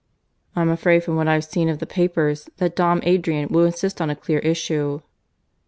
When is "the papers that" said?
1.77-2.75